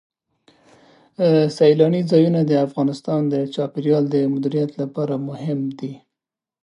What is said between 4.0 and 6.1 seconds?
د مدیریت لپاره مهم دي.